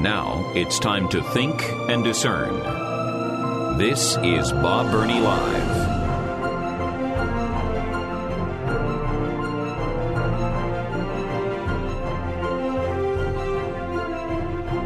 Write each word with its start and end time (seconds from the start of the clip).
Now 0.00 0.50
it's 0.54 0.78
time 0.78 1.10
to 1.10 1.22
think 1.22 1.62
and 1.90 2.02
discern. 2.02 2.56
This 3.76 4.16
is 4.22 4.50
Bob 4.50 4.90
Burney 4.90 5.20
Live. 5.20 5.70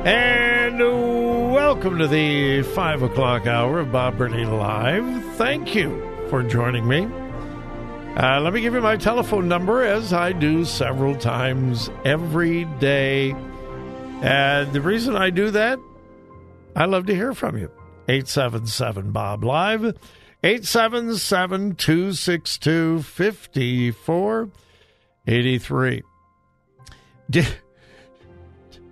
And 0.05 0.81
welcome 1.53 1.99
to 1.99 2.09
the 2.09 2.63
5 2.63 3.03
o'clock 3.03 3.47
hour 3.47 3.79
of 3.79 3.93
Bob 3.93 4.19
Burney 4.19 4.45
Live. 4.45 5.37
Thank 5.37 5.77
you 5.77 6.27
for 6.29 6.43
joining 6.43 6.89
me. 6.89 7.05
Uh, 8.17 8.41
let 8.41 8.53
me 8.53 8.61
give 8.61 8.75
you 8.75 8.81
my 8.81 8.97
telephone 8.97 9.47
number 9.47 9.85
as 9.85 10.13
I 10.13 10.33
do 10.33 10.65
several 10.65 11.15
times 11.15 11.89
every 12.05 12.65
day. 12.65 13.37
And 14.23 14.73
the 14.73 14.81
reason 14.81 15.17
I 15.17 15.31
do 15.31 15.51
that, 15.51 15.81
I 16.75 16.87
love 16.87 17.05
to 17.07 17.15
hear 17.15 17.35
from 17.35 17.59
you. 17.59 17.71
877 18.09 19.13
Bob 19.13 19.45
Live, 19.45 19.85
877 20.43 21.77
262 21.77 23.03
5483. 23.03 26.03
Did, 27.31 27.47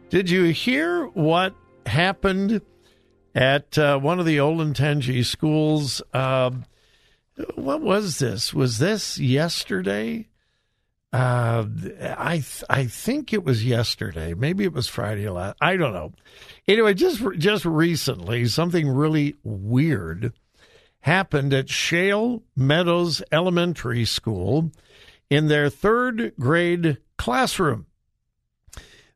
did 0.08 0.30
you 0.30 0.44
hear 0.44 1.06
what 1.08 1.54
happened 1.86 2.62
at 3.34 3.76
uh, 3.78 3.98
one 3.98 4.18
of 4.18 4.24
the 4.26 4.38
Olentangy 4.38 5.24
schools? 5.24 6.02
Uh, 6.12 6.50
what 7.54 7.80
was 7.82 8.18
this? 8.18 8.52
Was 8.54 8.78
this 8.78 9.18
yesterday? 9.18 10.28
Uh, 11.12 11.66
I 12.16 12.36
th- 12.36 12.64
I 12.70 12.86
think 12.86 13.32
it 13.32 13.44
was 13.44 13.64
yesterday. 13.64 14.32
Maybe 14.32 14.64
it 14.64 14.72
was 14.72 14.88
Friday 14.88 15.28
last. 15.28 15.56
I 15.60 15.76
don't 15.76 15.92
know. 15.92 16.12
Anyway, 16.66 16.94
just 16.94 17.20
just 17.36 17.66
recently, 17.66 18.46
something 18.46 18.88
really 18.88 19.34
weird 19.44 20.32
happened 21.00 21.52
at 21.52 21.68
Shale 21.68 22.42
Meadows 22.56 23.22
Elementary 23.30 24.06
School 24.06 24.72
in 25.28 25.48
their 25.48 25.68
third 25.68 26.32
grade 26.38 26.96
classroom. 27.18 27.86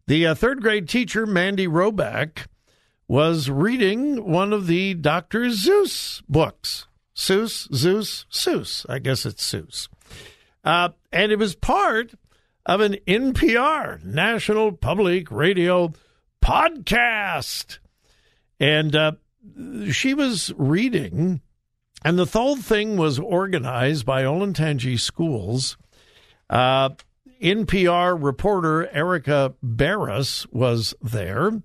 The 0.07 0.27
uh, 0.27 0.35
third 0.35 0.61
grade 0.61 0.89
teacher, 0.89 1.27
Mandy 1.27 1.67
Roback, 1.67 2.47
was 3.09 3.49
reading 3.49 4.31
one 4.31 4.53
of 4.53 4.67
the 4.67 4.95
Dr. 4.95 5.47
Seuss 5.47 6.23
books. 6.29 6.87
Seuss, 7.15 7.73
Zeus, 7.75 8.27
Seuss. 8.31 8.85
I 8.89 8.99
guess 8.99 9.25
it's 9.25 9.43
Seuss. 9.43 9.89
Uh, 10.67 10.89
and 11.13 11.31
it 11.31 11.39
was 11.39 11.55
part 11.55 12.15
of 12.67 12.81
an 12.81 12.97
NPR, 13.07 14.05
National 14.05 14.73
Public 14.73 15.31
Radio 15.31 15.93
podcast. 16.45 17.79
And 18.59 18.97
uh, 18.97 19.13
she 19.93 20.13
was 20.13 20.53
reading, 20.57 21.41
and 22.05 22.19
the 22.19 22.25
whole 22.25 22.57
thing 22.57 22.97
was 22.97 23.21
organized 23.21 24.05
by 24.05 24.25
Olentangy 24.25 24.99
Schools. 24.99 25.77
Uh, 26.51 26.91
NPR 27.41 28.21
reporter 28.21 28.89
Erika 28.89 29.55
Beras 29.65 30.53
was 30.53 30.95
there, 31.01 31.63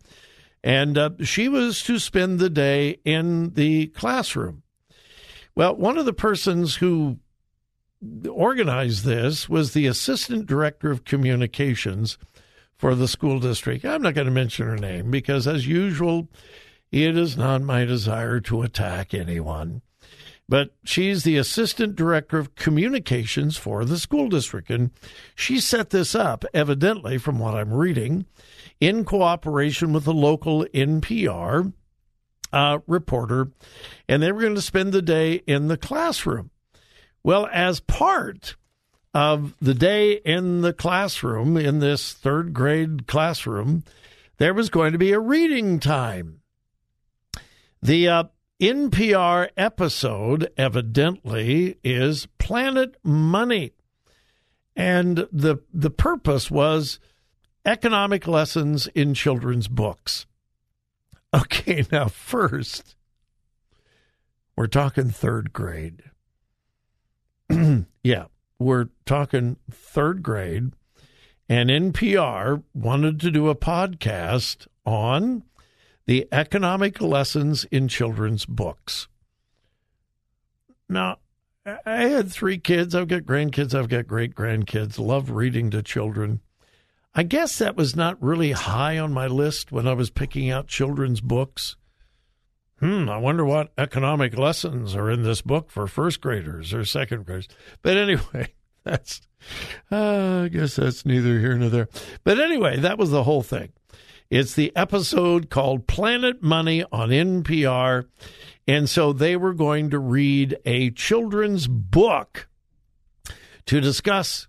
and 0.63 0.97
uh, 0.97 1.09
she 1.23 1.50
was 1.50 1.81
to 1.84 1.97
spend 1.97 2.38
the 2.38 2.51
day 2.51 3.00
in 3.03 3.56
the 3.56 3.88
classroom. 3.88 4.61
Well, 5.56 5.75
one 5.75 5.97
of 5.97 6.06
the 6.06 6.13
persons 6.13 6.75
who 6.75 7.17
organized 8.28 9.06
this 9.06 9.47
was 9.47 9.73
the 9.73 9.88
assistant 9.88 10.47
director 10.47 10.91
of 10.91 11.06
communications 11.06 12.17
for 12.78 12.95
the 12.95 13.07
school 13.07 13.39
district. 13.39 13.85
I'm 13.85 14.01
not 14.01 14.16
going 14.16 14.25
to 14.25 14.31
mention 14.31 14.66
her 14.67 14.78
name 14.78 15.12
because, 15.12 15.47
as 15.47 15.67
usual, 15.67 16.28
it 16.91 17.16
is 17.17 17.38
not 17.38 17.61
my 17.61 17.85
desire 17.85 18.40
to 18.41 18.63
attack 18.63 19.13
anyone. 19.13 19.81
But 20.50 20.72
she's 20.84 21.23
the 21.23 21.38
assistant 21.38 21.95
director 21.95 22.38
of 22.38 22.56
communications 22.56 23.56
for 23.56 23.85
the 23.85 23.97
school 23.97 24.28
district. 24.28 24.69
And 24.69 24.91
she 25.35 25.61
set 25.61 25.91
this 25.91 26.13
up, 26.13 26.44
evidently, 26.53 27.17
from 27.17 27.40
what 27.40 27.53
I'm 27.53 27.72
reading, 27.72 28.25
in 28.81 29.06
cooperation 29.06 29.94
with 29.94 30.03
the 30.03 30.13
local 30.13 30.66
NPR 30.73 31.72
uh, 32.51 32.79
reporter. 32.85 33.51
And 34.09 34.22
they 34.22 34.31
were 34.31 34.41
going 34.41 34.56
to 34.56 34.61
spend 34.61 34.91
the 34.91 35.01
day 35.01 35.35
in 35.47 35.67
the 35.67 35.78
classroom. 35.78 36.50
Well, 37.23 37.47
as 37.51 37.79
part 37.79 38.55
of 39.13 39.53
the 39.61 39.73
day 39.73 40.13
in 40.13 40.61
the 40.61 40.73
classroom, 40.73 41.57
in 41.57 41.79
this 41.79 42.13
third 42.13 42.53
grade 42.53 43.07
classroom, 43.07 43.83
there 44.37 44.53
was 44.53 44.69
going 44.69 44.91
to 44.93 44.97
be 44.97 45.11
a 45.11 45.19
reading 45.19 45.79
time. 45.79 46.41
The 47.81 48.07
uh, 48.07 48.23
NPR 48.59 49.49
episode, 49.57 50.51
evidently, 50.57 51.77
is 51.83 52.27
Planet 52.37 52.95
Money. 53.03 53.73
And 54.75 55.27
the, 55.31 55.57
the 55.73 55.89
purpose 55.89 56.49
was 56.49 56.99
economic 57.65 58.27
lessons 58.27 58.87
in 58.87 59.13
children's 59.13 59.67
books. 59.67 60.25
Okay, 61.33 61.85
now, 61.91 62.07
first, 62.07 62.95
we're 64.55 64.67
talking 64.67 65.09
third 65.09 65.53
grade. 65.53 66.03
yeah, 68.03 68.25
we're 68.59 68.89
talking 69.06 69.57
third 69.69 70.23
grade. 70.23 70.72
And 71.50 71.69
NPR 71.69 72.63
wanted 72.73 73.19
to 73.19 73.31
do 73.31 73.50
a 73.50 73.56
podcast 73.56 74.67
on 74.85 75.44
the 76.06 76.28
economic 76.31 77.01
lessons 77.01 77.66
in 77.66 77.88
children's 77.88 78.45
books. 78.45 79.07
Now, 80.88 81.17
I 81.66 82.03
had 82.03 82.31
three 82.31 82.57
kids. 82.57 82.95
I've 82.95 83.07
got 83.07 83.23
grandkids. 83.23 83.78
I've 83.78 83.90
got 83.90 84.07
great 84.07 84.34
grandkids. 84.34 84.97
Love 84.97 85.29
reading 85.29 85.69
to 85.72 85.84
children. 85.84 86.41
I 87.13 87.23
guess 87.23 87.57
that 87.59 87.75
was 87.75 87.95
not 87.95 88.22
really 88.22 88.53
high 88.53 88.97
on 88.97 89.13
my 89.13 89.28
list 89.28 89.72
when 89.72 89.88
I 89.88 89.94
was 89.94 90.09
picking 90.09 90.50
out 90.50 90.67
children's 90.67 91.22
books. 91.22 91.75
Hmm, 92.81 93.09
I 93.09 93.17
wonder 93.17 93.45
what 93.45 93.71
economic 93.77 94.35
lessons 94.35 94.95
are 94.95 95.09
in 95.11 95.21
this 95.21 95.41
book 95.41 95.69
for 95.69 95.85
first 95.85 96.19
graders 96.19 96.73
or 96.73 96.83
second 96.83 97.27
graders. 97.27 97.47
But 97.83 97.95
anyway, 97.95 98.53
that's, 98.83 99.21
uh, 99.91 100.45
I 100.45 100.47
guess 100.47 100.77
that's 100.77 101.05
neither 101.05 101.39
here 101.39 101.55
nor 101.55 101.69
there. 101.69 101.89
But 102.23 102.39
anyway, 102.39 102.79
that 102.79 102.97
was 102.97 103.11
the 103.11 103.23
whole 103.23 103.43
thing. 103.43 103.71
It's 104.31 104.55
the 104.55 104.75
episode 104.75 105.51
called 105.51 105.85
Planet 105.85 106.41
Money 106.41 106.83
on 106.91 107.09
NPR. 107.09 108.07
And 108.67 108.89
so 108.89 109.13
they 109.13 109.35
were 109.35 109.53
going 109.53 109.91
to 109.91 109.99
read 109.99 110.57
a 110.65 110.89
children's 110.89 111.67
book 111.67 112.47
to 113.65 113.79
discuss 113.79 114.47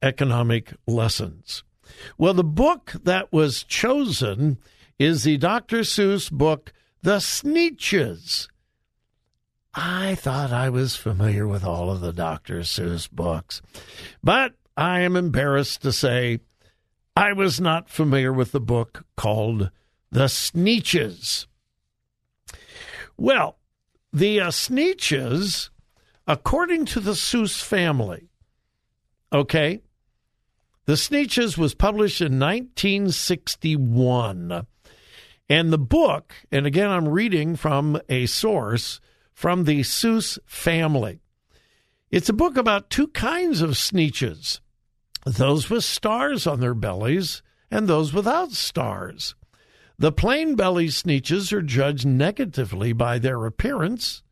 economic 0.00 0.72
lessons. 0.86 1.62
Well, 2.16 2.34
the 2.34 2.44
book 2.44 2.92
that 3.04 3.32
was 3.32 3.64
chosen 3.64 4.58
is 4.98 5.24
the 5.24 5.36
Dr. 5.36 5.80
Seuss 5.80 6.30
book, 6.30 6.72
The 7.02 7.18
Sneetches. 7.18 8.48
I 9.74 10.14
thought 10.14 10.52
I 10.52 10.70
was 10.70 10.96
familiar 10.96 11.46
with 11.46 11.62
all 11.62 11.90
of 11.90 12.00
the 12.00 12.12
Dr. 12.12 12.60
Seuss 12.60 13.10
books, 13.10 13.60
but 14.24 14.54
I 14.76 15.00
am 15.00 15.16
embarrassed 15.16 15.82
to 15.82 15.92
say 15.92 16.40
I 17.14 17.32
was 17.32 17.60
not 17.60 17.90
familiar 17.90 18.32
with 18.32 18.52
the 18.52 18.60
book 18.60 19.04
called 19.16 19.70
The 20.10 20.28
Sneetches. 20.28 21.46
Well, 23.16 23.58
the 24.12 24.40
uh, 24.40 24.48
Sneetches, 24.48 25.70
according 26.26 26.86
to 26.86 27.00
the 27.00 27.12
Seuss 27.12 27.62
family, 27.62 28.30
okay, 29.32 29.82
the 30.86 30.94
Sneetches 30.94 31.58
was 31.58 31.74
published 31.74 32.20
in 32.20 32.38
1961. 32.38 34.66
And 35.48 35.72
the 35.72 35.78
book, 35.78 36.34
and 36.50 36.66
again, 36.66 36.90
I'm 36.90 37.08
reading 37.08 37.54
from 37.56 38.00
a 38.08 38.26
source 38.26 39.00
from 39.32 39.64
the 39.64 39.80
Seuss 39.80 40.38
family. 40.46 41.20
It's 42.10 42.28
a 42.28 42.34
book 42.34 42.56
about 42.56 42.90
two 42.90 43.08
kinds 43.08 43.60
of 43.60 43.70
Sneetches 43.70 44.60
those 45.24 45.68
with 45.68 45.82
stars 45.82 46.46
on 46.46 46.60
their 46.60 46.74
bellies 46.74 47.42
and 47.68 47.88
those 47.88 48.12
without 48.12 48.52
stars. 48.52 49.34
The 49.98 50.12
plain 50.12 50.54
belly 50.54 50.86
Sneetches 50.86 51.52
are 51.52 51.62
judged 51.62 52.06
negatively 52.06 52.92
by 52.92 53.18
their 53.18 53.44
appearance, 53.44 54.22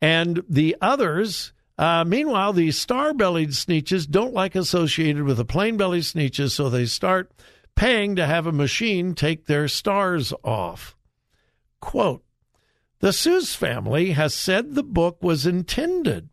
and 0.00 0.42
the 0.48 0.76
others, 0.80 1.52
uh, 1.78 2.04
meanwhile, 2.06 2.52
the 2.52 2.70
star 2.70 3.12
bellied 3.12 3.50
Sneetches 3.50 4.08
don't 4.08 4.34
like 4.34 4.54
associated 4.54 5.24
with 5.24 5.38
the 5.38 5.44
plain 5.44 5.76
belly 5.76 6.00
Sneetches, 6.00 6.52
so 6.52 6.68
they 6.68 6.86
start 6.86 7.32
paying 7.78 8.16
to 8.16 8.26
have 8.26 8.44
a 8.44 8.50
machine 8.50 9.14
take 9.14 9.46
their 9.46 9.68
stars 9.68 10.32
off. 10.42 10.96
Quote 11.80 12.24
The 12.98 13.12
Seuss 13.12 13.54
family 13.54 14.10
has 14.10 14.34
said 14.34 14.74
the 14.74 14.82
book 14.82 15.22
was 15.22 15.46
intended 15.46 16.28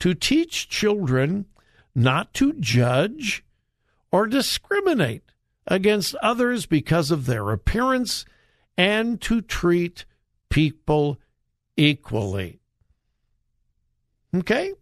to 0.00 0.12
teach 0.12 0.68
children 0.68 1.46
not 1.94 2.34
to 2.34 2.52
judge 2.52 3.42
or 4.12 4.26
discriminate 4.26 5.22
against 5.66 6.14
others 6.16 6.66
because 6.66 7.10
of 7.10 7.24
their 7.24 7.50
appearance 7.52 8.26
and 8.76 9.18
to 9.22 9.40
treat 9.40 10.04
people 10.50 11.18
equally. 11.78 12.60
Okay? 14.34 14.74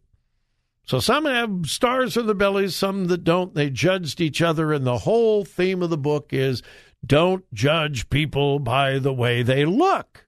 So 0.85 1.01
some 1.01 1.25
have 1.25 1.67
stars 1.67 2.17
in 2.17 2.27
their 2.27 2.35
bellies, 2.35 2.77
some 2.77 3.07
that 3.07 3.25
don't. 3.25 3.55
They 3.55 3.71
judged 3.71 4.21
each 4.21 4.43
other, 4.43 4.73
and 4.73 4.87
the 4.87 4.99
whole 4.99 5.45
theme 5.45 5.83
of 5.83 5.91
the 5.91 5.99
book 5.99 6.33
is 6.33 6.63
don't 7.05 7.45
judge 7.55 8.11
people 8.11 8.59
by 8.59 8.99
the 8.99 9.13
way 9.13 9.43
they 9.43 9.65
look. 9.65 10.27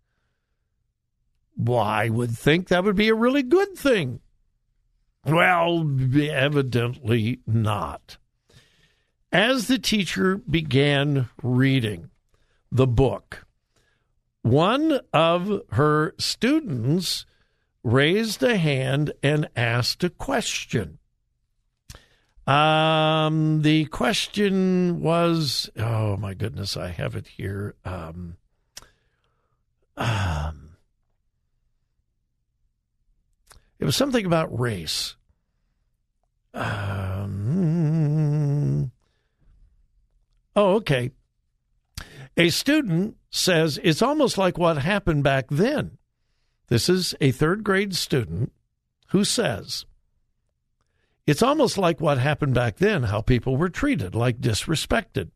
Well, 1.56 1.78
I 1.78 2.08
would 2.08 2.36
think 2.36 2.68
that 2.68 2.84
would 2.84 2.96
be 2.96 3.08
a 3.08 3.14
really 3.14 3.42
good 3.42 3.76
thing. 3.76 4.20
Well, 5.24 5.90
evidently 6.30 7.40
not. 7.46 8.18
As 9.32 9.66
the 9.66 9.78
teacher 9.78 10.36
began 10.36 11.28
reading 11.42 12.10
the 12.70 12.86
book, 12.86 13.46
one 14.42 15.00
of 15.12 15.62
her 15.72 16.14
students 16.18 17.26
raised 17.86 18.42
a 18.42 18.56
hand 18.56 19.12
and 19.22 19.48
asked 19.54 20.02
a 20.02 20.10
question. 20.10 20.98
Um, 22.44 23.62
the 23.62 23.84
question 23.86 25.00
was, 25.00 25.70
oh 25.78 26.16
my 26.16 26.34
goodness, 26.34 26.76
I 26.76 26.88
have 26.88 27.14
it 27.14 27.28
here. 27.28 27.76
Um, 27.84 28.38
um, 29.96 30.70
it 33.78 33.84
was 33.84 33.94
something 33.94 34.26
about 34.26 34.58
race. 34.58 35.14
Um, 36.54 37.30
oh, 40.56 40.74
okay. 40.74 41.12
A 42.36 42.48
student 42.50 43.16
says 43.30 43.78
it's 43.84 44.02
almost 44.02 44.36
like 44.36 44.58
what 44.58 44.78
happened 44.78 45.22
back 45.22 45.46
then. 45.50 45.98
This 46.68 46.88
is 46.88 47.14
a 47.20 47.30
third 47.30 47.62
grade 47.62 47.94
student 47.94 48.52
who 49.08 49.24
says, 49.24 49.84
it's 51.26 51.42
almost 51.42 51.76
like 51.78 52.00
what 52.00 52.18
happened 52.18 52.54
back 52.54 52.76
then, 52.76 53.04
how 53.04 53.20
people 53.20 53.56
were 53.56 53.68
treated, 53.68 54.14
like 54.14 54.40
disrespected, 54.40 55.30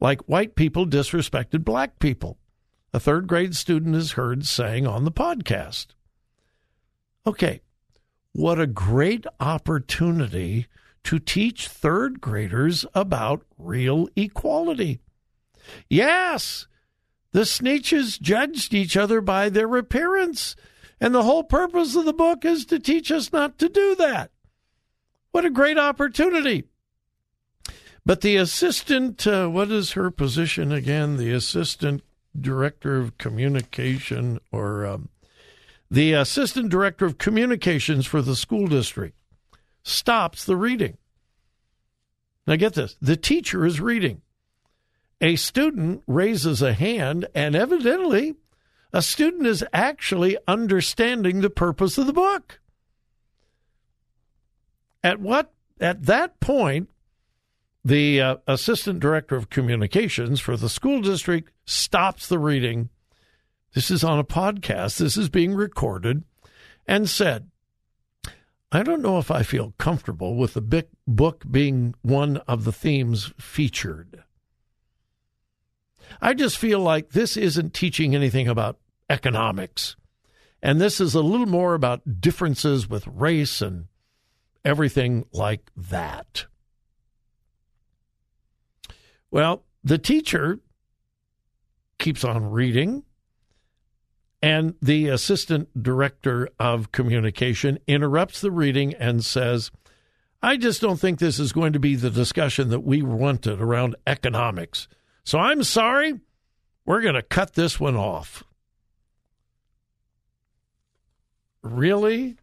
like 0.00 0.28
white 0.28 0.54
people 0.54 0.86
disrespected 0.86 1.64
black 1.64 1.98
people. 1.98 2.38
A 2.92 3.00
third 3.00 3.26
grade 3.26 3.54
student 3.54 3.94
is 3.94 4.12
heard 4.12 4.46
saying 4.46 4.86
on 4.86 5.04
the 5.04 5.12
podcast. 5.12 5.88
Okay, 7.26 7.60
what 8.32 8.60
a 8.60 8.66
great 8.66 9.26
opportunity 9.40 10.66
to 11.04 11.18
teach 11.18 11.68
third 11.68 12.20
graders 12.20 12.86
about 12.94 13.44
real 13.56 14.08
equality. 14.16 15.00
Yes, 15.88 16.66
the 17.32 17.40
Sneetches 17.40 18.20
judged 18.20 18.72
each 18.72 18.96
other 18.96 19.20
by 19.20 19.48
their 19.48 19.76
appearance, 19.76 20.56
and 21.00 21.14
the 21.14 21.22
whole 21.22 21.44
purpose 21.44 21.94
of 21.96 22.04
the 22.04 22.12
book 22.12 22.44
is 22.44 22.66
to 22.66 22.78
teach 22.78 23.10
us 23.10 23.32
not 23.32 23.58
to 23.58 23.68
do 23.68 23.94
that. 23.96 24.30
What 25.30 25.44
a 25.44 25.50
great 25.50 25.78
opportunity. 25.78 26.64
But 28.04 28.22
the 28.22 28.36
assistant, 28.36 29.26
uh, 29.26 29.48
what 29.48 29.70
is 29.70 29.92
her 29.92 30.10
position 30.10 30.72
again? 30.72 31.16
The 31.16 31.32
assistant 31.32 32.02
director 32.38 32.96
of 32.96 33.18
communication 33.18 34.40
or 34.50 34.86
um, 34.86 35.08
the 35.90 36.12
assistant 36.14 36.70
director 36.70 37.06
of 37.06 37.18
communications 37.18 38.06
for 38.06 38.22
the 38.22 38.36
school 38.36 38.66
district 38.66 39.18
stops 39.82 40.44
the 40.44 40.56
reading. 40.56 40.98
Now, 42.46 42.56
get 42.56 42.74
this 42.74 42.96
the 43.00 43.16
teacher 43.16 43.66
is 43.66 43.80
reading. 43.80 44.22
A 45.20 45.36
student 45.36 46.02
raises 46.06 46.62
a 46.62 46.72
hand, 46.72 47.26
and 47.34 47.56
evidently, 47.56 48.36
a 48.92 49.02
student 49.02 49.46
is 49.46 49.64
actually 49.72 50.38
understanding 50.46 51.40
the 51.40 51.50
purpose 51.50 51.98
of 51.98 52.06
the 52.06 52.12
book. 52.12 52.60
At 55.02 55.20
what 55.20 55.52
at 55.80 56.04
that 56.06 56.40
point, 56.40 56.88
the 57.84 58.20
uh, 58.20 58.36
assistant 58.46 59.00
director 59.00 59.36
of 59.36 59.50
communications 59.50 60.40
for 60.40 60.56
the 60.56 60.68
school 60.68 61.00
district 61.00 61.52
stops 61.64 62.26
the 62.26 62.38
reading. 62.38 62.88
This 63.74 63.90
is 63.90 64.02
on 64.02 64.18
a 64.18 64.24
podcast. 64.24 64.98
This 64.98 65.16
is 65.16 65.28
being 65.28 65.54
recorded, 65.54 66.24
and 66.86 67.08
said, 67.08 67.50
"I 68.72 68.82
don't 68.82 69.02
know 69.02 69.18
if 69.18 69.30
I 69.30 69.42
feel 69.42 69.74
comfortable 69.78 70.34
with 70.36 70.54
the 70.54 70.86
book 71.06 71.44
being 71.48 71.94
one 72.02 72.38
of 72.38 72.64
the 72.64 72.72
themes 72.72 73.32
featured. 73.38 74.24
I 76.20 76.34
just 76.34 76.58
feel 76.58 76.80
like 76.80 77.10
this 77.10 77.36
isn't 77.36 77.74
teaching 77.74 78.14
anything 78.14 78.48
about 78.48 78.78
economics." 79.10 79.96
And 80.62 80.80
this 80.80 81.00
is 81.00 81.14
a 81.14 81.22
little 81.22 81.46
more 81.46 81.74
about 81.74 82.20
differences 82.20 82.88
with 82.88 83.06
race 83.06 83.62
and 83.62 83.86
everything 84.64 85.24
like 85.32 85.70
that. 85.76 86.46
Well, 89.30 89.64
the 89.84 89.98
teacher 89.98 90.60
keeps 91.98 92.24
on 92.24 92.50
reading, 92.50 93.04
and 94.42 94.74
the 94.80 95.08
assistant 95.08 95.82
director 95.82 96.48
of 96.58 96.92
communication 96.92 97.78
interrupts 97.86 98.40
the 98.40 98.50
reading 98.50 98.94
and 98.94 99.24
says, 99.24 99.70
I 100.42 100.56
just 100.56 100.80
don't 100.80 101.00
think 101.00 101.18
this 101.18 101.38
is 101.38 101.52
going 101.52 101.72
to 101.72 101.80
be 101.80 101.96
the 101.96 102.10
discussion 102.10 102.68
that 102.70 102.80
we 102.80 103.02
wanted 103.02 103.60
around 103.60 103.96
economics. 104.06 104.88
So 105.28 105.38
I'm 105.38 105.62
sorry, 105.62 106.18
we're 106.86 107.02
going 107.02 107.14
to 107.14 107.20
cut 107.20 107.52
this 107.52 107.78
one 107.78 107.96
off. 107.96 108.44
Really? 111.60 112.38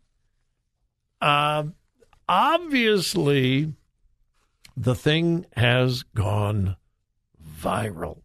Uh, 1.19 1.63
obviously, 2.29 3.73
the 4.77 4.93
thing 4.93 5.47
has 5.55 6.03
gone 6.03 6.75
viral. 7.59 8.21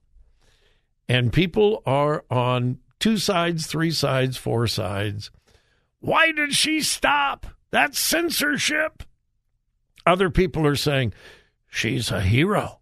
And 1.09 1.33
people 1.33 1.83
are 1.87 2.26
on 2.31 2.81
two 2.99 3.17
sides, 3.17 3.67
three 3.67 3.93
sides, 3.93 4.37
four 4.37 4.67
sides. 4.67 5.31
Why 6.00 6.33
did 6.33 6.52
she 6.52 6.83
stop? 6.83 7.47
That's 7.71 7.99
censorship. 7.99 9.05
Other 10.05 10.29
people 10.29 10.67
are 10.67 10.76
saying, 10.76 11.14
she's 11.71 12.11
a 12.11 12.21
hero. 12.21 12.80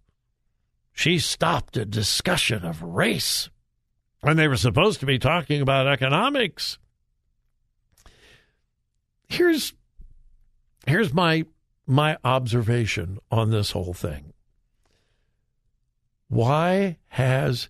She 0.99 1.21
stopped 1.21 1.77
a 1.77 1.85
discussion 1.85 2.65
of 2.65 2.83
race 2.83 3.51
when 4.21 4.37
they 4.37 4.49
were 4.49 4.57
supposed 4.57 4.99
to 4.99 5.07
be 5.07 5.17
talking 5.17 5.61
about 5.61 5.87
economics. 5.87 6.77
Here's 9.29 9.75
here's 10.89 11.15
my 11.15 11.45
my 11.87 12.17
observation 12.25 13.19
on 13.31 13.51
this 13.51 13.71
whole 13.71 13.95
thing. 13.95 14.33
Why 16.27 16.97
has 17.11 17.69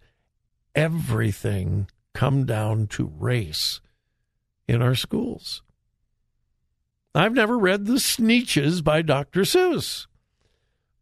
everything 0.75 1.91
come 2.15 2.47
down 2.47 2.87
to 2.87 3.13
race 3.15 3.83
in 4.67 4.81
our 4.81 4.95
schools? 4.95 5.63
I've 7.15 7.35
never 7.35 7.59
read 7.59 7.85
The 7.85 7.99
Sneetches 8.01 8.83
by 8.83 9.03
Dr. 9.03 9.43
Seuss. 9.43 10.07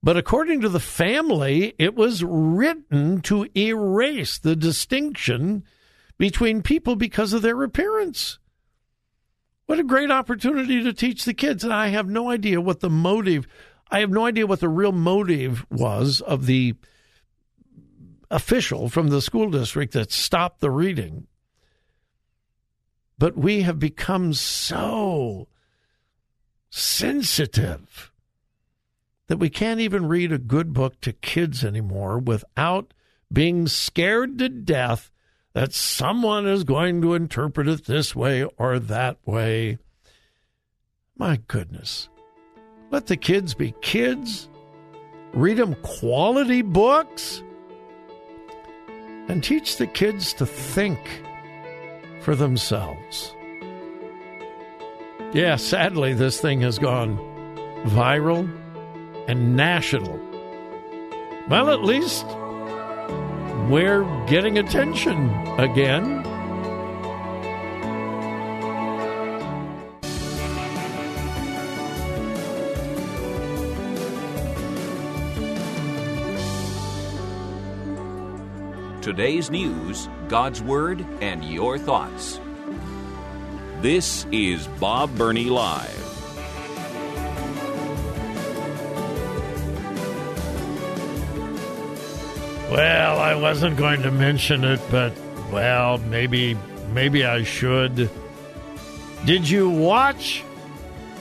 But 0.07 0.17
according 0.17 0.61
to 0.61 0.69
the 0.69 0.79
family, 0.79 1.75
it 1.81 1.97
was 1.97 2.23
written 2.23 3.23
to 3.23 3.49
erase 3.57 4.39
the 4.39 4.55
distinction 4.55 5.65
between 6.17 6.63
people 6.63 6.95
because 6.95 7.33
of 7.33 7.43
their 7.43 7.61
appearance. 7.65 8.39
What 9.65 9.81
a 9.81 9.83
great 9.83 10.13
opportunity 10.13 10.81
to 10.85 10.93
teach 10.93 11.25
the 11.25 11.35
kids. 11.35 11.65
And 11.65 11.73
I 11.73 11.89
have 11.89 12.09
no 12.09 12.31
idea 12.31 12.61
what 12.61 12.79
the 12.79 12.89
motive, 12.89 13.49
I 13.91 13.99
have 13.99 14.11
no 14.11 14.25
idea 14.25 14.47
what 14.47 14.61
the 14.61 14.69
real 14.69 14.93
motive 14.93 15.67
was 15.73 16.21
of 16.21 16.47
the 16.47 16.75
official 18.31 18.89
from 18.89 19.09
the 19.09 19.21
school 19.21 19.51
district 19.51 19.93
that 19.95 20.13
stopped 20.13 20.61
the 20.61 20.71
reading. 20.71 21.27
But 23.19 23.37
we 23.37 23.63
have 23.63 23.81
become 23.81 24.35
so 24.35 25.49
sensitive 26.71 28.13
that 29.29 29.39
we 29.39 29.51
can't 29.51 29.81
even 29.81 30.07
read 30.07 30.33
a 30.33 30.39
good 30.39 30.73
book 30.73 31.01
to 31.01 31.13
kids 31.13 31.65
anymore 31.65 32.19
without 32.19 32.93
being 33.33 33.67
scared 33.67 34.39
to 34.39 34.49
death 34.49 35.11
that 35.53 35.73
someone 35.73 36.47
is 36.47 36.65
going 36.65 37.01
to 37.01 37.15
interpret 37.15 37.67
it 37.67 37.87
this 37.87 38.15
way 38.15 38.45
or 38.59 38.79
that 38.79 39.17
way. 39.25 39.79
My 41.17 41.41
goodness. 41.49 42.09
Let 42.91 43.07
the 43.07 43.17
kids 43.17 43.55
be 43.55 43.75
kids. 43.81 44.49
Read 45.33 45.57
them 45.57 45.75
quality 45.77 46.63
books. 46.63 47.43
And 49.29 49.43
teach 49.43 49.77
the 49.77 49.87
kids 49.87 50.33
to 50.35 50.47
think 50.47 51.01
for 52.21 52.37
themselves. 52.37 53.35
Yeah, 55.33 55.57
sadly, 55.57 56.15
this 56.15 56.41
thing 56.41 56.61
has 56.61 56.79
gone 56.79 57.19
viral 57.87 58.49
and 59.29 59.57
national. 59.57 60.21
Well, 61.49 61.71
at 61.71 61.83
least 61.83 62.27
we're 63.71 64.05
getting 64.27 64.59
attention 64.59 65.31
again. 65.59 66.23
Today's 79.03 79.53
news, 79.53 80.09
God's 80.27 80.61
Word, 80.61 81.07
and 81.21 81.45
your 81.45 81.79
thoughts. 81.79 82.41
This 83.81 84.27
is 84.33 84.67
Bob 84.81 85.17
Burney 85.17 85.45
Live. 85.45 86.06
Well, 92.77 93.19
I 93.19 93.35
wasn't 93.35 93.79
going 93.79 94.03
to 94.03 94.11
mention 94.11 94.63
it, 94.63 94.83
but 94.91 95.15
well, 95.51 95.97
maybe 95.97 96.59
maybe 96.93 97.25
I 97.25 97.43
should. 97.43 98.11
Did 99.25 99.49
you 99.49 99.71
watch 99.71 100.45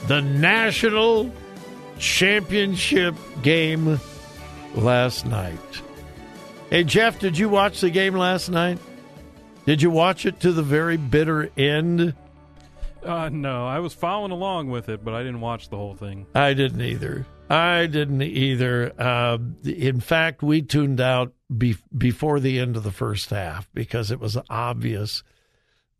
the 0.06 0.20
national 0.20 1.32
championship 1.98 3.14
game 3.40 3.98
last 4.74 5.24
night? 5.24 5.82
Hey 6.68 6.84
Jeff, 6.84 7.18
did 7.20 7.38
you 7.38 7.48
watch 7.48 7.80
the 7.80 7.88
game 7.88 8.16
last 8.16 8.50
night? 8.50 8.78
Did 9.64 9.80
you 9.80 9.88
watch 9.88 10.26
it 10.26 10.40
to 10.40 10.52
the 10.52 10.62
very 10.62 10.98
bitter 10.98 11.48
end? 11.56 12.14
Uh, 13.02 13.30
no, 13.30 13.66
I 13.66 13.78
was 13.78 13.94
following 13.94 14.30
along 14.30 14.68
with 14.68 14.90
it, 14.90 15.02
but 15.02 15.14
I 15.14 15.22
didn't 15.22 15.40
watch 15.40 15.70
the 15.70 15.78
whole 15.78 15.94
thing. 15.94 16.26
I 16.34 16.52
didn't 16.52 16.82
either. 16.82 17.24
I 17.48 17.86
didn't 17.86 18.22
either. 18.22 18.92
Uh, 18.98 19.38
in 19.64 20.00
fact, 20.00 20.42
we 20.42 20.62
tuned 20.62 21.00
out 21.00 21.32
be- 21.56 21.76
before 21.96 22.40
the 22.40 22.58
end 22.58 22.76
of 22.76 22.82
the 22.82 22.90
first 22.90 23.30
half 23.30 23.68
because 23.72 24.10
it 24.10 24.18
was 24.18 24.36
obvious 24.50 25.22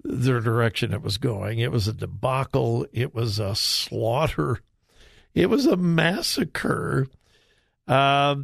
the 0.03 0.41
direction 0.41 0.93
it 0.93 1.03
was 1.03 1.19
going. 1.19 1.59
It 1.59 1.71
was 1.71 1.87
a 1.89 1.93
debacle. 1.93 2.87
It 2.93 3.15
was 3.15 3.39
a 3.39 3.55
slaughter. 3.55 4.61
It 5.35 5.49
was 5.49 5.67
a 5.67 5.77
massacre. 5.77 7.07
Uh, 7.87 8.37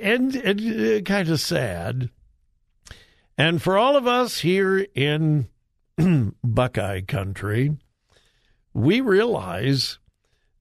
and, 0.00 0.34
and 0.34 0.60
uh, 0.60 1.00
kind 1.02 1.28
of 1.28 1.40
sad. 1.40 2.10
And 3.38 3.62
for 3.62 3.78
all 3.78 3.96
of 3.96 4.06
us 4.06 4.40
here 4.40 4.86
in 4.94 5.48
Buckeye 6.44 7.02
country, 7.02 7.76
we 8.74 9.00
realize 9.00 9.98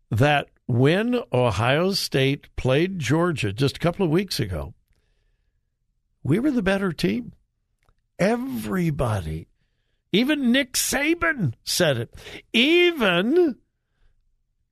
that 0.10 0.50
when 0.68 1.22
Ohio 1.34 1.92
State 1.92 2.56
played 2.56 3.00
Georgia 3.00 3.52
just 3.52 3.78
a 3.78 3.80
couple 3.80 4.06
of 4.06 4.12
weeks 4.12 4.40
ago, 4.40 4.74
we 6.24 6.40
were 6.40 6.52
the 6.52 6.62
better 6.62 6.92
team. 6.92 7.34
Everybody, 8.20 9.48
even 10.12 10.52
Nick 10.52 10.74
Saban 10.74 11.54
said 11.64 11.98
it. 11.98 12.14
Even 12.54 13.58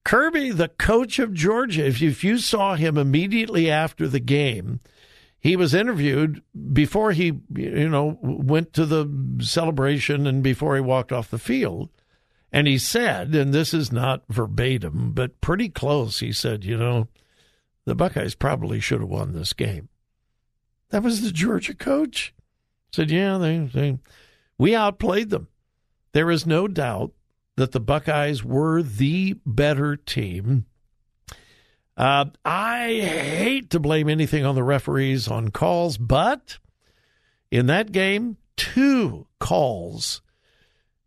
Kirby, 0.04 0.52
the 0.52 0.70
coach 0.70 1.20
of 1.20 1.34
Georgia, 1.34 1.86
if 1.86 2.02
you, 2.02 2.10
if 2.10 2.24
you 2.24 2.38
saw 2.38 2.76
him 2.76 2.98
immediately 2.98 3.70
after 3.70 4.08
the 4.08 4.20
game, 4.20 4.80
he 5.40 5.56
was 5.56 5.74
interviewed 5.74 6.42
before 6.74 7.12
he, 7.12 7.40
you 7.56 7.90
know, 7.90 8.18
went 8.22 8.74
to 8.74 8.86
the 8.86 9.38
celebration 9.42 10.28
and 10.28 10.44
before 10.44 10.76
he 10.76 10.82
walked 10.82 11.12
off 11.12 11.30
the 11.30 11.38
field. 11.38 11.90
And 12.52 12.68
he 12.68 12.78
said, 12.78 13.36
and 13.36 13.54
this 13.54 13.74
is 13.74 13.92
not 13.92 14.24
verbatim, 14.30 15.12
but 15.14 15.40
pretty 15.40 15.70
close, 15.70 16.20
he 16.20 16.32
said, 16.32 16.64
you 16.64 16.78
know, 16.78 17.08
the 17.86 17.96
Buckeyes 17.96 18.36
probably 18.36 18.80
should 18.80 19.02
have 19.02 19.10
won 19.10 19.34
this 19.34 19.54
game. 19.54 19.90
That 20.90 21.04
was 21.04 21.22
the 21.22 21.32
Georgia 21.32 21.76
coach. 21.76 22.34
Said, 22.92 23.12
yeah, 23.12 23.38
they, 23.38 23.60
they 23.60 24.00
we 24.58 24.76
outplayed 24.76 25.30
them. 25.30 25.48
There 26.14 26.32
is 26.32 26.46
no 26.46 26.68
doubt 26.68 27.12
that 27.56 27.72
the 27.72 27.80
Buckeyes 27.80 28.44
were 28.44 28.82
the 28.82 29.36
better 29.46 29.96
team. 29.96 30.66
Uh, 31.96 32.26
I 32.46 32.88
hate 33.02 33.70
to 33.72 33.80
blame 33.80 34.10
anything 34.10 34.46
on 34.46 34.56
the 34.56 34.64
referees 34.64 35.28
on 35.28 35.50
calls, 35.50 35.98
but 35.98 36.58
in 37.52 37.66
that 37.68 37.92
game, 37.92 38.38
two 38.56 39.28
calls 39.40 40.22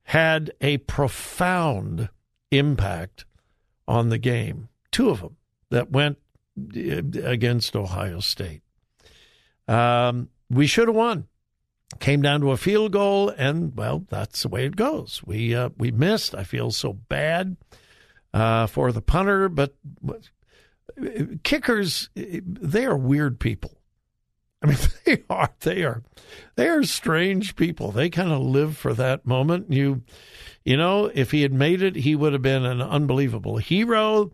had 0.04 0.52
a 0.60 0.78
profound 0.78 2.08
impact 2.50 3.24
on 3.86 4.08
the 4.08 4.18
game. 4.18 4.68
Two 4.90 5.10
of 5.10 5.20
them 5.20 5.36
that 5.70 5.90
went 5.90 6.18
uh, 6.58 7.02
against 7.24 7.76
Ohio 7.76 8.20
State. 8.20 8.62
Um, 9.68 10.28
we 10.50 10.66
should 10.66 10.88
have 10.88 10.96
won. 10.96 11.28
Came 12.00 12.22
down 12.22 12.40
to 12.40 12.52
a 12.52 12.56
field 12.56 12.92
goal, 12.92 13.28
and 13.28 13.76
well, 13.76 14.04
that's 14.08 14.42
the 14.42 14.48
way 14.48 14.64
it 14.64 14.76
goes. 14.76 15.22
We 15.26 15.54
uh, 15.54 15.70
we 15.76 15.90
missed. 15.90 16.34
I 16.34 16.42
feel 16.42 16.70
so 16.70 16.94
bad 16.94 17.56
uh, 18.32 18.66
for 18.66 18.92
the 18.92 19.02
punter, 19.02 19.50
but 19.50 19.74
kickers 21.42 22.08
they 22.14 22.86
are 22.86 22.96
weird 22.96 23.40
people. 23.40 23.81
I 24.62 24.66
mean, 24.66 24.76
they 25.04 25.22
are 25.28 25.50
they 25.60 25.82
are 25.82 26.02
they 26.54 26.68
are 26.68 26.82
strange 26.82 27.56
people. 27.56 27.90
They 27.90 28.10
kind 28.10 28.32
of 28.32 28.40
live 28.42 28.76
for 28.76 28.94
that 28.94 29.26
moment. 29.26 29.72
You 29.72 30.02
you 30.64 30.76
know, 30.76 31.10
if 31.12 31.30
he 31.30 31.42
had 31.42 31.52
made 31.52 31.82
it, 31.82 31.96
he 31.96 32.14
would 32.14 32.32
have 32.32 32.42
been 32.42 32.64
an 32.64 32.80
unbelievable 32.80 33.56
hero. 33.56 34.32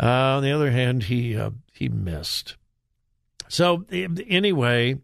Uh, 0.00 0.36
on 0.36 0.42
the 0.42 0.52
other 0.52 0.70
hand, 0.70 1.04
he 1.04 1.36
uh, 1.36 1.50
he 1.72 1.88
missed. 1.88 2.56
So 3.48 3.84
anyway, 3.90 5.00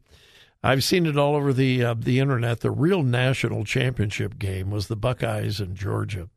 I've 0.62 0.84
seen 0.84 1.06
it 1.06 1.16
all 1.16 1.36
over 1.36 1.52
the 1.52 1.84
uh, 1.84 1.94
the 1.98 2.18
internet. 2.18 2.60
The 2.60 2.70
real 2.70 3.02
national 3.02 3.64
championship 3.64 4.38
game 4.38 4.70
was 4.70 4.88
the 4.88 4.96
Buckeyes 4.96 5.60
and 5.60 5.76
Georgia, 5.76 6.28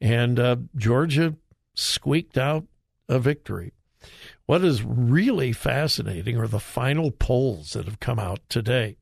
and 0.00 0.38
uh, 0.38 0.56
Georgia 0.76 1.36
squeaked 1.74 2.38
out 2.38 2.64
a 3.08 3.18
victory. 3.18 3.72
What 4.46 4.64
is 4.64 4.82
really 4.82 5.52
fascinating 5.52 6.36
are 6.36 6.48
the 6.48 6.60
final 6.60 7.10
polls 7.10 7.72
that 7.72 7.84
have 7.86 8.00
come 8.00 8.18
out 8.18 8.40
today. 8.48 8.96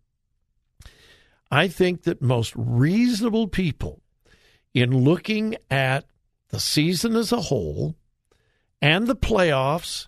I 1.51 1.67
think 1.69 2.03
that 2.03 2.23
most 2.23 2.53
reasonable 2.57 3.49
people, 3.49 4.01
in 4.73 5.05
looking 5.05 5.57
at 5.71 6.05
the 6.51 6.61
season 6.61 7.17
as 7.17 7.33
a 7.33 7.41
whole 7.41 7.97
and 8.81 9.07
the 9.07 9.17
playoffs 9.17 10.07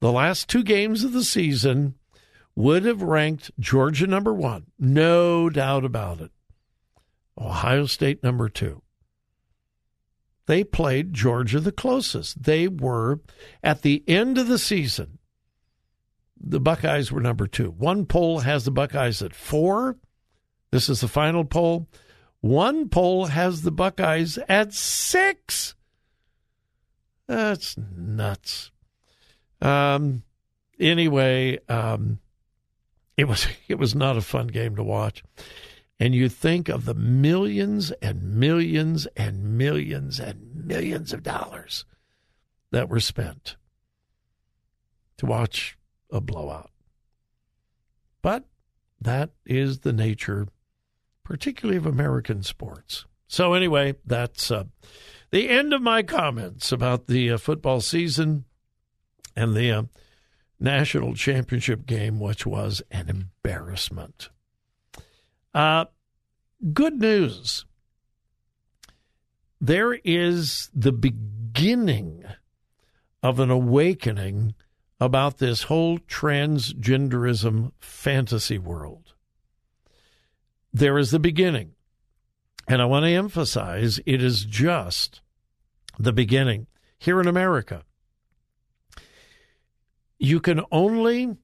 the 0.00 0.12
last 0.12 0.48
two 0.48 0.64
games 0.64 1.04
of 1.04 1.12
the 1.12 1.22
season 1.22 1.94
would 2.56 2.84
have 2.84 3.02
ranked 3.02 3.52
Georgia 3.60 4.06
number 4.06 4.34
one, 4.34 4.66
no 4.76 5.48
doubt 5.48 5.84
about 5.84 6.20
it. 6.20 6.32
Ohio 7.38 7.86
State 7.86 8.20
number 8.20 8.48
two. 8.48 8.82
They 10.46 10.64
played 10.64 11.14
Georgia 11.14 11.60
the 11.60 11.72
closest. 11.72 12.42
They 12.42 12.68
were, 12.68 13.20
at 13.62 13.82
the 13.82 14.02
end 14.08 14.38
of 14.38 14.48
the 14.48 14.58
season, 14.58 15.18
the 16.38 16.60
Buckeyes 16.60 17.12
were 17.12 17.20
number 17.20 17.46
two. 17.46 17.70
One 17.70 18.06
poll 18.06 18.40
has 18.40 18.64
the 18.64 18.72
Buckeyes 18.72 19.22
at 19.22 19.34
four. 19.34 19.98
This 20.72 20.88
is 20.88 21.00
the 21.00 21.08
final 21.08 21.44
poll. 21.44 21.88
One 22.40 22.88
poll 22.88 23.26
has 23.26 23.62
the 23.62 23.70
Buckeyes 23.70 24.38
at 24.48 24.74
six. 24.74 25.76
That's 27.28 27.76
nuts. 27.78 28.72
Um, 29.60 30.24
anyway, 30.80 31.60
um, 31.68 32.18
it 33.16 33.24
was 33.24 33.46
it 33.68 33.78
was 33.78 33.94
not 33.94 34.16
a 34.16 34.22
fun 34.22 34.48
game 34.48 34.76
to 34.76 34.82
watch. 34.82 35.22
And 36.00 36.14
you 36.14 36.28
think 36.28 36.68
of 36.68 36.84
the 36.84 36.94
millions 36.94 37.92
and 38.02 38.34
millions 38.34 39.06
and 39.16 39.56
millions 39.56 40.18
and 40.18 40.66
millions 40.66 41.12
of 41.12 41.22
dollars 41.22 41.84
that 42.72 42.88
were 42.88 43.00
spent 43.00 43.56
to 45.18 45.26
watch 45.26 45.78
a 46.10 46.20
blowout. 46.20 46.70
But 48.20 48.44
that 49.00 49.30
is 49.46 49.80
the 49.80 49.92
nature, 49.92 50.48
particularly 51.24 51.76
of 51.76 51.86
American 51.86 52.42
sports. 52.42 53.06
So, 53.28 53.54
anyway, 53.54 53.94
that's 54.04 54.50
uh, 54.50 54.64
the 55.30 55.48
end 55.48 55.72
of 55.72 55.80
my 55.82 56.02
comments 56.02 56.72
about 56.72 57.06
the 57.06 57.30
uh, 57.30 57.38
football 57.38 57.80
season. 57.80 58.44
and 59.34 59.54
the 59.54 59.70
uh, 59.70 59.82
national 60.60 61.14
championship 61.14 61.86
game, 61.86 62.20
which 62.20 62.46
was 62.46 62.82
an 62.90 63.08
embarrassment. 63.08 64.30
Uh, 65.54 65.84
good 66.72 67.00
news. 67.00 67.66
There 69.60 69.94
is 70.04 70.70
the 70.74 70.92
beginning 70.92 72.24
of 73.22 73.38
an 73.38 73.50
awakening 73.50 74.54
about 74.98 75.38
this 75.38 75.64
whole 75.64 75.98
transgenderism 75.98 77.72
fantasy 77.80 78.58
world. 78.58 79.14
There 80.72 80.98
is 80.98 81.10
the 81.10 81.18
beginning. 81.18 81.72
And 82.68 82.80
I 82.80 82.84
want 82.86 83.04
to 83.04 83.10
emphasize 83.10 84.00
it 84.06 84.22
is 84.22 84.44
just 84.44 85.20
the 85.98 86.12
beginning 86.12 86.68
here 86.98 87.20
in 87.20 87.26
America. 87.26 87.82
You 90.18 90.40
can 90.40 90.62
only 90.70 91.36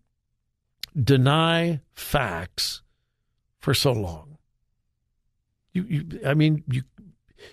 deny 0.97 1.81
facts 1.95 2.83
for 3.59 3.75
so 3.75 3.93
long. 3.93 4.39
You, 5.73 5.85
you, 5.85 6.21
I 6.27 6.35
mean, 6.35 6.65
you, 6.69 6.83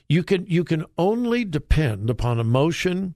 you 0.07 0.23
can 0.23 0.45
you 0.47 0.63
can 0.63 0.85
only 0.97 1.45
depend 1.45 2.09
upon 2.09 2.39
emotion, 2.39 3.15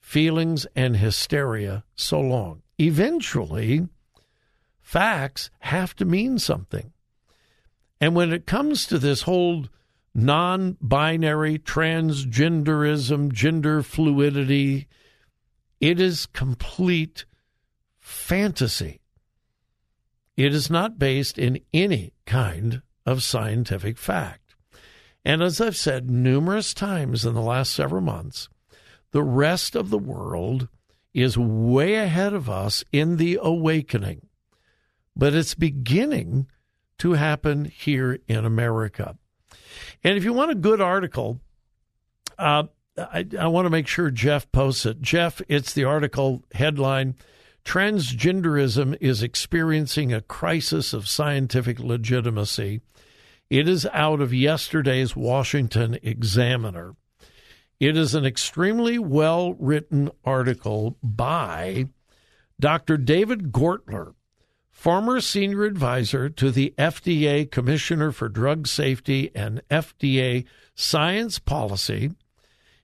feelings, 0.00 0.66
and 0.76 0.96
hysteria 0.96 1.84
so 1.96 2.20
long. 2.20 2.62
Eventually, 2.78 3.88
facts 4.80 5.50
have 5.60 5.94
to 5.96 6.04
mean 6.04 6.38
something. 6.38 6.92
And 8.00 8.14
when 8.14 8.32
it 8.32 8.46
comes 8.46 8.86
to 8.86 8.98
this 8.98 9.22
whole 9.22 9.66
non 10.14 10.76
binary, 10.80 11.58
transgenderism, 11.58 13.32
gender 13.32 13.82
fluidity. 13.82 14.86
It 15.80 16.00
is 16.00 16.26
complete 16.26 17.24
fantasy. 17.98 19.00
It 20.36 20.54
is 20.54 20.70
not 20.70 20.98
based 20.98 21.38
in 21.38 21.60
any 21.72 22.12
kind 22.26 22.82
of 23.06 23.22
scientific 23.22 23.98
fact. 23.98 24.54
And 25.24 25.42
as 25.42 25.60
I've 25.60 25.76
said 25.76 26.10
numerous 26.10 26.74
times 26.74 27.24
in 27.24 27.34
the 27.34 27.40
last 27.40 27.72
several 27.72 28.02
months, 28.02 28.48
the 29.12 29.22
rest 29.22 29.74
of 29.74 29.90
the 29.90 29.98
world 29.98 30.68
is 31.12 31.38
way 31.38 31.94
ahead 31.94 32.34
of 32.34 32.50
us 32.50 32.84
in 32.92 33.16
the 33.16 33.38
awakening. 33.40 34.26
But 35.16 35.34
it's 35.34 35.54
beginning 35.54 36.48
to 36.98 37.12
happen 37.12 37.66
here 37.66 38.18
in 38.26 38.44
America. 38.44 39.16
And 40.02 40.16
if 40.16 40.24
you 40.24 40.32
want 40.32 40.50
a 40.50 40.56
good 40.56 40.80
article, 40.80 41.40
uh, 42.38 42.64
I, 42.98 43.26
I 43.38 43.46
want 43.46 43.66
to 43.66 43.70
make 43.70 43.86
sure 43.86 44.10
Jeff 44.10 44.50
posts 44.52 44.84
it. 44.86 45.00
Jeff, 45.00 45.40
it's 45.48 45.72
the 45.72 45.84
article 45.84 46.42
headline 46.52 47.14
Transgenderism 47.64 48.96
is 49.00 49.22
experiencing 49.22 50.12
a 50.12 50.20
crisis 50.20 50.92
of 50.92 51.08
scientific 51.08 51.80
legitimacy. 51.80 52.82
It 53.50 53.68
is 53.68 53.86
out 53.92 54.20
of 54.20 54.34
yesterday's 54.34 55.16
Washington 55.16 55.98
Examiner. 56.02 56.94
It 57.80 57.96
is 57.96 58.14
an 58.14 58.24
extremely 58.24 58.98
well 58.98 59.54
written 59.54 60.10
article 60.24 60.96
by 61.02 61.88
Dr. 62.60 62.96
David 62.96 63.50
Gortler, 63.50 64.14
former 64.70 65.20
senior 65.20 65.64
advisor 65.64 66.28
to 66.28 66.50
the 66.50 66.72
FDA 66.78 67.50
Commissioner 67.50 68.12
for 68.12 68.28
Drug 68.28 68.66
Safety 68.66 69.30
and 69.34 69.62
FDA 69.70 70.44
Science 70.74 71.38
Policy. 71.38 72.12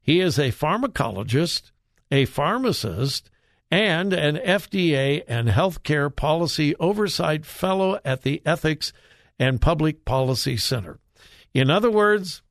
He 0.02 0.20
is 0.20 0.38
a 0.38 0.50
pharmacologist, 0.50 1.70
a 2.10 2.25
pharmacist, 2.25 3.29
and 3.70 4.12
an 4.12 4.36
FDA 4.36 5.22
and 5.28 5.48
Healthcare 5.48 6.14
Policy 6.14 6.74
Oversight 6.76 7.44
Fellow 7.46 8.00
at 8.04 8.22
the 8.22 8.42
Ethics 8.44 8.92
and 9.38 9.60
Public 9.60 10.04
Policy 10.04 10.56
Center. 10.56 10.98
In 11.54 11.70
other 11.70 11.90
words, 11.90 12.42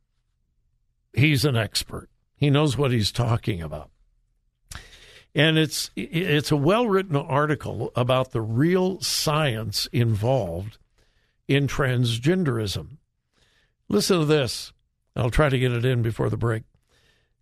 he's 1.14 1.46
an 1.46 1.56
expert. 1.56 2.10
He 2.36 2.50
knows 2.50 2.78
what 2.78 2.92
he's 2.92 3.12
talking 3.12 3.62
about 3.62 3.90
and 5.36 5.58
it's 5.58 5.92
it's 5.96 6.52
a 6.52 6.58
well 6.58 6.88
written 6.88 7.16
article 7.16 7.92
about 7.96 8.32
the 8.32 8.42
real 8.42 9.00
science 9.02 9.88
involved 9.92 10.78
in 11.48 11.68
transgenderism. 11.68 12.98
Listen 13.88 14.20
to 14.20 14.26
this. 14.26 14.74
I'll 15.16 15.32
try 15.32 15.50
to 15.50 15.60
get 15.60 15.72
it 15.72 15.86
in 15.86 16.02
before 16.02 16.30
the 16.30 16.38
break. 16.38 16.64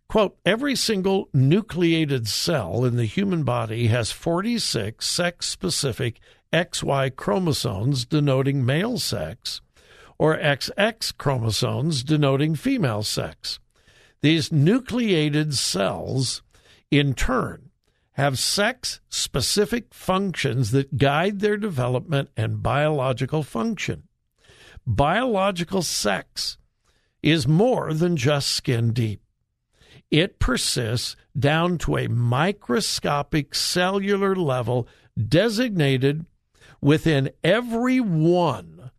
Quote 0.08 0.38
Every 0.46 0.74
single 0.74 1.28
nucleated 1.34 2.26
cell 2.28 2.82
in 2.86 2.96
the 2.96 3.04
human 3.04 3.42
body 3.42 3.88
has 3.88 4.10
46 4.10 5.06
sex 5.06 5.46
specific 5.46 6.18
XY 6.50 7.14
chromosomes 7.14 8.06
denoting 8.06 8.64
male 8.64 8.96
sex, 8.96 9.60
or 10.18 10.38
XX 10.38 11.14
chromosomes 11.18 12.02
denoting 12.02 12.54
female 12.54 13.02
sex. 13.02 13.58
These 14.22 14.50
nucleated 14.50 15.52
cells, 15.52 16.42
in 16.90 17.12
turn, 17.12 17.68
have 18.12 18.38
sex 18.38 19.00
specific 19.10 19.92
functions 19.92 20.70
that 20.70 20.96
guide 20.96 21.40
their 21.40 21.58
development 21.58 22.30
and 22.34 22.62
biological 22.62 23.42
function. 23.42 24.04
Biological 24.86 25.82
sex 25.82 26.56
is 27.22 27.46
more 27.46 27.92
than 27.92 28.16
just 28.16 28.48
skin 28.48 28.94
deep. 28.94 29.20
It 30.10 30.38
persists 30.38 31.16
down 31.38 31.78
to 31.78 31.96
a 31.96 32.08
microscopic 32.08 33.54
cellular 33.54 34.34
level 34.34 34.88
designated 35.16 36.24
within 36.80 37.30
every 37.44 38.00
one 38.00 38.90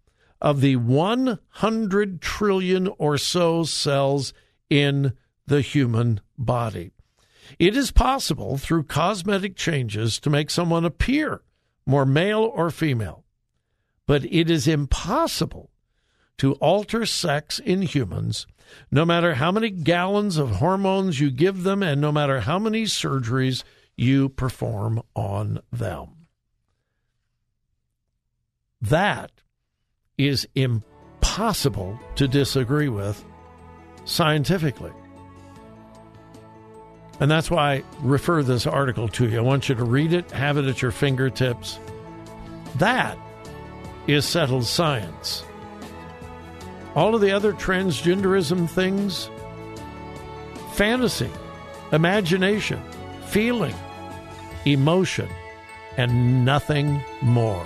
of 0.42 0.62
the 0.62 0.76
100 0.76 2.22
trillion 2.22 2.88
or 2.98 3.18
so 3.18 3.64
cells 3.64 4.34
in 4.70 5.14
the 5.48 5.62
human 5.62 6.22
body. 6.38 6.92
It 7.58 7.76
is 7.76 7.92
possible 7.92 8.58
through 8.58 8.84
cosmetic 8.84 9.56
changes 9.56 10.20
to 10.20 10.30
make 10.30 10.50
someone 10.50 10.86
appear 10.86 11.42
more 11.86 12.06
male 12.06 12.44
or 12.44 12.70
female, 12.70 13.26
but 14.06 14.24
it 14.26 14.50
is 14.50 14.68
impossible 14.68 15.72
to 16.40 16.54
alter 16.56 17.06
sex 17.06 17.60
in 17.60 17.82
humans, 17.82 18.48
no 18.92 19.06
matter 19.06 19.36
how 19.36 19.52
many 19.52 19.70
gallons 19.70 20.38
of 20.38 20.56
hormones 20.56 21.20
you 21.20 21.30
give 21.30 21.64
them 21.64 21.84
and 21.84 22.02
no 22.02 22.12
matter 22.12 22.42
how 22.42 22.58
many 22.58 22.84
surgeries 22.84 23.64
you 23.96 24.30
perform 24.30 25.02
on 25.16 25.60
them. 25.72 26.08
That 28.82 29.32
is 30.18 30.48
impossible 30.56 32.00
to 32.16 32.28
disagree 32.28 32.90
with 32.90 33.24
scientifically. 34.06 34.92
And 37.20 37.30
that's 37.30 37.52
why 37.52 37.74
I 37.74 37.84
refer 38.02 38.44
this 38.44 38.66
article 38.66 39.10
to 39.10 39.28
you. 39.28 39.40
I 39.40 39.42
want 39.42 39.68
you 39.68 39.76
to 39.76 39.84
read 39.84 40.14
it, 40.14 40.32
have 40.32 40.58
it 40.58 40.66
at 40.66 40.82
your 40.82 40.92
fingertips. 40.92 41.80
That 42.76 43.18
is 44.08 44.26
settled 44.26 44.66
science. 44.66 45.44
All 46.96 47.16
of 47.16 47.22
the 47.22 47.32
other 47.32 47.54
transgenderism 47.54 48.70
things 48.70 49.30
fantasy, 50.74 51.30
imagination, 51.92 52.82
feeling, 53.28 53.76
emotion, 54.66 55.28
and 55.98 56.46
nothing 56.46 57.02
more. 57.22 57.66